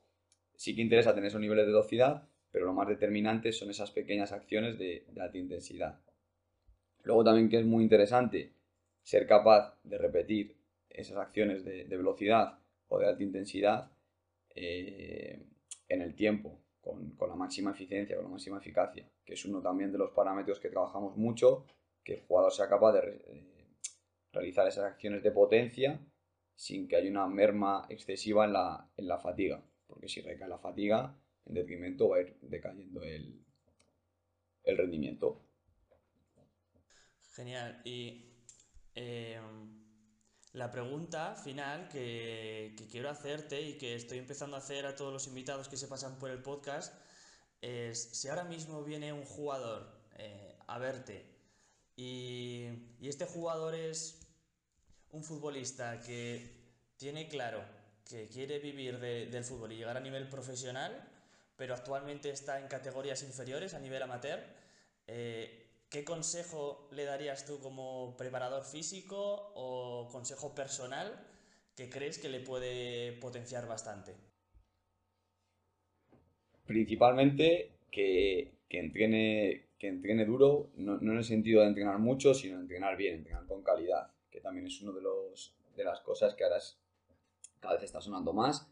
sí 0.56 0.76
que 0.76 0.82
interesa 0.82 1.14
tener 1.14 1.28
esos 1.28 1.42
niveles 1.42 1.66
de 1.66 1.72
velocidad, 1.72 2.28
pero 2.52 2.66
lo 2.66 2.74
más 2.74 2.88
determinante 2.88 3.52
son 3.52 3.70
esas 3.70 3.92
pequeñas 3.92 4.32
acciones 4.32 4.78
de, 4.78 5.06
alta 5.20 5.38
intensidad. 5.38 6.00
Luego 7.04 7.24
también 7.24 7.50
que 7.50 7.60
es 7.60 7.66
muy 7.66 7.84
interesante 7.84 8.54
ser 9.02 9.28
capaz 9.28 9.78
de 9.84 9.98
repetir 9.98 10.56
esas 10.90 11.18
acciones 11.18 11.66
de, 11.66 11.86
velocidad 11.86 12.60
o 12.88 13.00
de 13.00 13.08
alta 13.08 13.24
intensidad 13.24 13.92
eh, 14.56 15.44
en 15.90 16.02
el 16.02 16.16
tiempo, 16.16 16.63
con, 16.84 17.16
la 17.18 17.36
máxima 17.36 17.72
eficiencia, 17.72 18.16
con 18.16 18.26
la 18.26 18.32
máxima 18.32 18.58
eficacia, 18.58 19.10
que 19.26 19.34
es 19.34 19.46
uno 19.46 19.62
también 19.62 19.92
de 19.92 19.98
los 19.98 20.12
parámetros 20.12 20.60
que 20.60 20.70
trabajamos 20.70 21.16
mucho, 21.16 21.66
que 22.04 22.16
el 22.16 22.22
jugador 22.28 22.52
sea 22.52 22.68
capaz 22.68 22.94
de, 22.94 23.22
eh, 23.26 23.78
realizar 24.34 24.68
esas 24.68 24.86
acciones 24.86 25.24
de 25.24 25.32
potencia 25.32 26.00
sin 26.56 26.88
que 26.88 26.98
haya 26.98 27.10
una 27.10 27.28
merma 27.28 27.86
excesiva 27.90 28.46
en 28.46 28.54
la, 28.54 28.92
en 28.98 29.08
la 29.08 29.18
fatiga, 29.18 29.64
porque 29.88 30.10
si 30.10 30.22
recae 30.22 30.50
la 30.50 30.60
fatiga, 30.60 31.18
en 31.46 31.54
detrimento 31.54 32.10
va 32.10 32.18
a 32.18 32.22
ir 32.22 32.38
decayendo 32.42 33.02
el, 33.02 33.42
el 34.64 34.78
rendimiento. 34.78 35.42
Genial. 37.34 37.82
Y 37.86 38.26
em, 38.94 39.83
la 40.54 40.70
pregunta 40.70 41.36
final 41.36 41.90
que, 41.90 42.76
quiero 42.92 43.10
hacerte 43.10 43.62
y 43.62 43.78
que 43.78 43.96
estoy 43.96 44.20
empezando 44.20 44.56
a 44.56 44.60
hacer 44.60 44.86
a 44.86 44.96
todos 44.96 45.12
los 45.12 45.28
invitados 45.28 45.68
que 45.68 45.78
se 45.78 45.88
pasan 45.88 46.18
por 46.20 46.30
el 46.30 46.42
podcast 46.42 46.94
es 47.62 48.10
si 48.12 48.28
ahora 48.28 48.44
mismo 48.44 48.84
viene 48.84 49.12
un 49.14 49.26
jugador 49.26 49.88
eh, 50.18 50.56
a 50.68 50.78
verte 50.78 51.26
y, 51.96 52.68
este 53.02 53.26
jugador 53.26 53.76
es 53.76 54.20
un 55.12 55.24
futbolista 55.24 56.00
que 56.00 56.64
tiene 56.98 57.28
claro 57.28 57.64
que 58.06 58.28
quiere 58.28 58.60
vivir 58.60 59.00
del 59.00 59.44
fútbol 59.44 59.72
y 59.72 59.78
llegar 59.78 59.98
a 59.98 60.00
nivel 60.00 60.28
profesional, 60.28 61.08
pero 61.56 61.74
actualmente 61.74 62.30
está 62.30 62.60
en 62.60 62.68
categorías 62.68 63.24
inferiores 63.24 63.74
a 63.74 63.80
nivel 63.80 64.02
amateur, 64.02 64.44
eh, 65.08 65.63
¿qué 65.94 66.04
consejo 66.04 66.90
le 66.92 67.06
darías 67.06 67.46
tú 67.46 67.60
como 67.60 68.18
preparador 68.18 68.64
físico 68.64 69.54
o 69.56 70.10
consejo 70.12 70.54
personal 70.54 71.14
que 71.76 71.90
crees 71.90 72.18
que 72.18 72.30
le 72.30 72.40
puede 72.40 73.14
potenciar 73.14 73.68
bastante? 73.68 74.16
Principalmente 76.66 77.78
que, 77.92 78.58
que 78.68 78.80
entrene, 78.80 80.26
duro, 80.26 80.72
no, 80.76 80.98
no 80.98 81.12
en 81.12 81.20
el 81.20 81.24
sentido 81.24 81.62
de 81.62 81.68
entrenar 81.68 82.00
mucho, 82.00 82.34
sino 82.34 82.60
entrenar 82.60 82.98
bien, 82.98 83.16
entrenar 83.16 83.46
con 83.46 83.64
calidad 83.64 84.12
que 84.34 84.42
también 84.42 84.66
es 84.66 84.82
una 84.82 84.94
de, 84.94 85.02
de 85.76 85.84
las 85.84 86.02
cosas 86.02 86.34
que 86.34 86.44
ahora 86.44 86.58
cada 87.60 87.76
vez 87.76 87.84
está 87.84 88.02
sonando 88.02 88.34
más, 88.34 88.68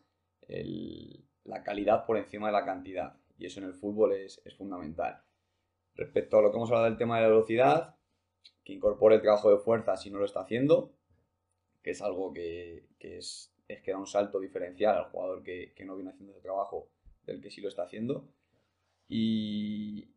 la 1.45 1.63
calidad 1.63 2.05
por 2.05 2.17
encima 2.17 2.47
de 2.47 2.53
la 2.53 2.65
cantidad. 2.65 3.15
Y 3.37 3.45
eso 3.45 3.59
en 3.59 3.67
el 3.67 3.73
fútbol 3.73 4.13
es, 4.13 4.41
fundamental. 4.57 5.21
Respecto 5.95 6.37
a 6.37 6.41
lo 6.41 6.51
que 6.51 6.57
hemos 6.57 6.69
hablado 6.69 6.85
del 6.85 6.97
tema 6.97 7.17
de 7.17 7.23
la 7.23 7.29
velocidad, 7.29 7.95
que 8.63 8.73
incorpore 8.73 9.15
el 9.15 9.21
trabajo 9.21 9.49
de 9.49 9.57
fuerza 9.57 9.97
si 9.97 10.09
no 10.09 10.19
lo 10.19 10.25
está 10.25 10.41
haciendo, 10.41 10.93
que 11.81 11.91
es 11.91 12.01
algo 12.01 12.33
que, 12.33 12.87
es, 12.99 13.53
que 13.67 13.91
da 13.91 13.97
un 13.97 14.07
salto 14.07 14.39
diferencial 14.39 14.95
al 14.97 15.05
jugador 15.05 15.43
que, 15.43 15.73
no 15.85 15.95
viene 15.95 16.11
haciendo 16.11 16.33
ese 16.33 16.41
trabajo 16.41 16.89
del 17.23 17.41
que 17.41 17.49
sí 17.49 17.61
lo 17.61 17.69
está 17.69 17.83
haciendo. 17.83 18.27
Y, 19.07 20.15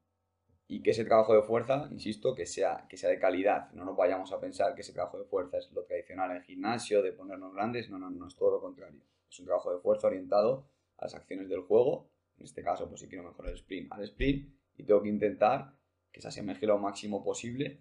y 0.68 0.82
que 0.82 0.90
ese 0.90 1.04
trabajo 1.04 1.34
de 1.34 1.42
fuerza, 1.42 1.88
insisto, 1.90 2.34
que 2.34 2.46
sea, 2.46 2.86
que 2.88 2.96
sea 2.96 3.10
de 3.10 3.18
calidad. 3.18 3.70
No 3.72 3.84
nos 3.84 3.96
vayamos 3.96 4.32
a 4.32 4.40
pensar 4.40 4.74
que 4.74 4.82
ese 4.82 4.92
trabajo 4.92 5.18
de 5.18 5.24
fuerza 5.24 5.58
es 5.58 5.70
lo 5.72 5.84
tradicional 5.84 6.36
en 6.36 6.42
gimnasio, 6.42 7.02
de 7.02 7.12
ponernos 7.12 7.52
grandes. 7.54 7.90
No, 7.90 7.98
no, 7.98 8.10
no, 8.10 8.26
es 8.26 8.36
todo 8.36 8.52
lo 8.52 8.60
contrario. 8.60 9.00
Es 9.28 9.40
un 9.40 9.46
trabajo 9.46 9.72
de 9.74 9.80
fuerza 9.80 10.06
orientado 10.06 10.68
a 10.98 11.06
las 11.06 11.14
acciones 11.14 11.48
del 11.48 11.60
juego. 11.62 12.10
En 12.38 12.44
este 12.44 12.62
caso, 12.62 12.88
pues 12.88 13.00
si 13.00 13.08
quiero 13.08 13.24
mejorar 13.24 13.52
el 13.52 13.58
sprint, 13.58 13.92
al 13.92 14.04
sprint. 14.04 14.54
Y 14.76 14.84
tengo 14.84 15.02
que 15.02 15.08
intentar 15.08 15.76
que 16.10 16.20
se 16.20 16.28
asemeje 16.28 16.66
lo 16.66 16.78
máximo 16.78 17.22
posible 17.22 17.80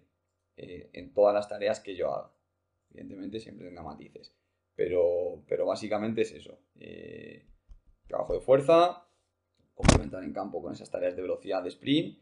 eh, 0.56 0.90
en 0.92 1.12
todas 1.12 1.34
las 1.34 1.48
tareas 1.48 1.80
que 1.80 1.96
yo 1.96 2.12
haga. 2.12 2.32
Evidentemente 2.90 3.40
siempre 3.40 3.66
tenga 3.66 3.82
matices. 3.82 4.34
Pero, 4.74 5.44
pero 5.48 5.66
básicamente 5.66 6.22
es 6.22 6.32
eso. 6.32 6.58
Eh, 6.76 7.46
trabajo 8.06 8.34
de 8.34 8.40
fuerza, 8.40 9.06
complementar 9.74 10.22
en 10.24 10.32
campo 10.32 10.62
con 10.62 10.72
esas 10.72 10.90
tareas 10.90 11.16
de 11.16 11.22
velocidad 11.22 11.62
de 11.62 11.68
sprint 11.68 12.18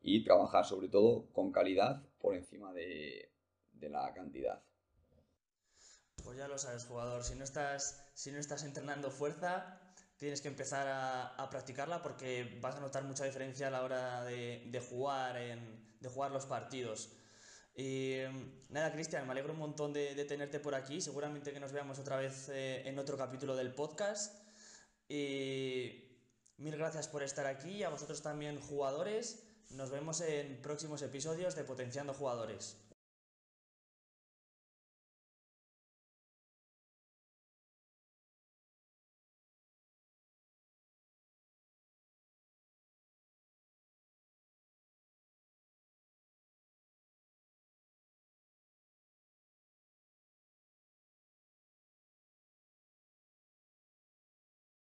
y 0.00 0.24
trabajar 0.24 0.64
sobre 0.64 0.88
todo 0.88 1.30
con 1.32 1.52
calidad 1.52 2.02
por 2.20 2.34
encima 2.34 2.72
de, 2.72 3.30
la 3.80 4.12
cantidad. 4.14 4.62
Pues 6.22 6.38
ya 6.38 6.46
lo 6.46 6.56
sabes, 6.56 6.84
jugador, 6.84 7.24
si 7.24 7.34
no 7.34 7.42
estás, 7.42 8.08
si 8.14 8.30
no 8.30 8.38
estás 8.38 8.62
entrenando 8.62 9.10
fuerza, 9.10 9.80
tienes 10.22 10.40
que 10.40 10.46
empezar 10.46 10.86
a, 10.88 11.50
practicarla 11.50 12.00
porque 12.00 12.56
vas 12.60 12.76
a 12.76 12.80
notar 12.80 13.02
mucha 13.02 13.24
diferencia 13.24 13.66
a 13.66 13.70
la 13.70 13.82
hora 13.82 14.22
de, 14.22 14.86
jugar, 14.88 15.34
de 15.34 16.08
jugar 16.08 16.30
los 16.30 16.46
partidos. 16.46 17.10
Y 17.74 18.18
nada, 18.68 18.92
Cristian, 18.92 19.26
me 19.26 19.32
alegro 19.32 19.52
un 19.52 19.58
montón 19.58 19.92
de, 19.92 20.14
tenerte 20.26 20.60
por 20.60 20.76
aquí. 20.76 21.00
Seguramente 21.00 21.52
que 21.52 21.58
nos 21.58 21.72
veamos 21.72 21.98
otra 21.98 22.18
vez 22.18 22.48
eh, 22.50 22.88
en 22.88 23.00
otro 23.00 23.18
capítulo 23.18 23.56
del 23.56 23.74
podcast. 23.74 24.40
Y 25.08 26.20
mil 26.56 26.76
gracias 26.76 27.08
por 27.08 27.24
estar 27.24 27.46
aquí. 27.46 27.82
A 27.82 27.88
vosotros 27.88 28.22
también, 28.22 28.60
jugadores. 28.60 29.42
Nos 29.70 29.90
vemos 29.90 30.20
en 30.20 30.62
próximos 30.62 31.02
episodios 31.02 31.56
de 31.56 31.64
Potenciando 31.64 32.14
Jugadores. 32.14 32.76